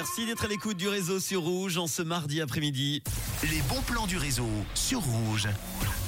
[0.00, 3.02] Merci d'être à l'écoute du réseau sur Rouge en ce mardi après-midi.
[3.42, 5.46] Les bons plans du réseau sur Rouge.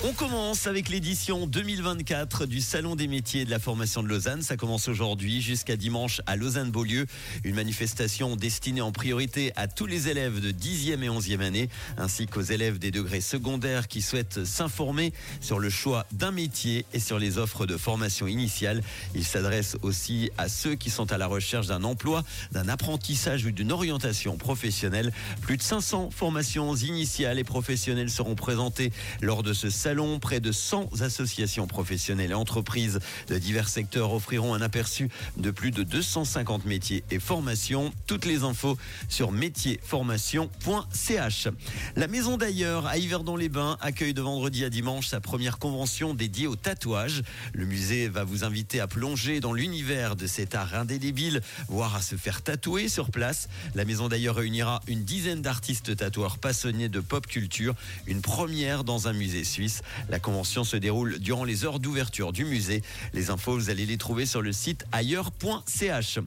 [0.04, 4.42] On commence avec l'édition 2024 du Salon des métiers et de la formation de Lausanne.
[4.42, 7.06] Ça commence aujourd'hui jusqu'à dimanche à Lausanne-Beaulieu.
[7.44, 11.68] Une manifestation destinée en priorité à tous les élèves de 10e et 11e année,
[11.98, 16.98] ainsi qu'aux élèves des degrés secondaires qui souhaitent s'informer sur le choix d'un métier et
[16.98, 18.82] sur les offres de formation initiale.
[19.14, 23.52] Il s'adresse aussi à ceux qui sont à la recherche d'un emploi, d'un apprentissage ou
[23.52, 25.12] d'une orientation professionnelle.
[25.41, 30.53] Plus de 500 formations initiales et professionnelles seront présentées lors de ce salon Près de
[30.53, 36.64] 100 associations professionnelles et entreprises de divers secteurs offriront un aperçu de plus de 250
[36.64, 37.92] métiers et formations.
[38.06, 38.78] Toutes les infos
[39.09, 41.48] sur métiersformation.ch.
[41.97, 46.55] La maison d'ailleurs à Yverdon-les-Bains accueille de vendredi à dimanche sa première convention dédiée au
[46.55, 47.25] tatouage.
[47.53, 52.01] Le musée va vous inviter à plonger dans l'univers de cet art indélébile, voire à
[52.01, 53.48] se faire tatouer sur place.
[53.75, 57.75] La maison d'ailleurs réunira une dizaine d'artistes tatoueurs passionnés de pop culture,
[58.06, 59.83] une première dans un musée suisse.
[60.11, 62.83] La convention se déroule durant les heures d'ouverture du musée.
[63.15, 66.19] Les infos, vous allez les trouver sur le site ailleurs.ch.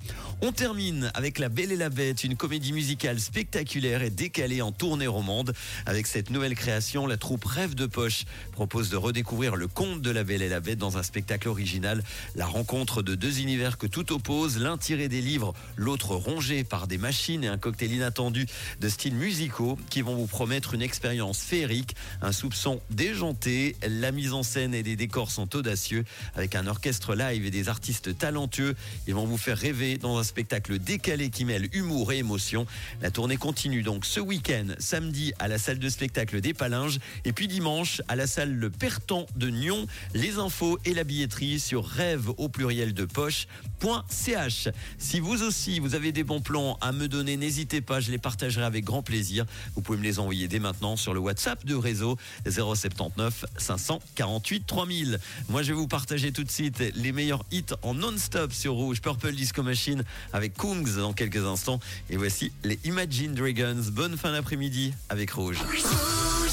[0.41, 4.71] On termine avec La Belle et la Bête, une comédie musicale spectaculaire et décalée en
[4.71, 5.53] tournée romande.
[5.85, 10.09] Avec cette nouvelle création, la troupe Rêve de Poche propose de redécouvrir le conte de
[10.09, 12.03] La Belle et la Bête dans un spectacle original.
[12.35, 16.87] La rencontre de deux univers que tout oppose, l'un tiré des livres, l'autre rongé par
[16.87, 18.45] des machines et un cocktail inattendu
[18.79, 24.33] de styles musicaux qui vont vous promettre une expérience féerique, un soupçon déjanté la mise
[24.33, 28.75] en scène et les décors sont audacieux avec un orchestre live et des artistes talentueux.
[29.07, 32.67] Ils vont vous faire rêver dans un spectacle décalé qui mêle humour et émotion.
[33.01, 37.33] La tournée continue donc ce week-end, samedi à la salle de spectacle des Palinges et
[37.33, 39.87] puis dimanche à la salle Le Pertan de Nyon.
[40.13, 44.67] Les infos et la billetterie sur rêve au pluriel de poche.ch.
[44.99, 48.17] Si vous aussi vous avez des bons plans à me donner, n'hésitez pas, je les
[48.17, 49.45] partagerai avec grand plaisir.
[49.75, 52.17] Vous pouvez me les envoyer dès maintenant sur le WhatsApp de réseau
[52.49, 55.19] 079 548 3000.
[55.49, 59.01] Moi, je vais vous partager tout de suite les meilleurs hits en non-stop sur Rouge.
[59.01, 60.03] Purple Disco Machine
[60.33, 61.79] avec Kungs dans quelques instants.
[62.09, 63.83] Et voici les Imagine Dragons.
[63.91, 65.57] Bonne fin d'après-midi avec Rouge.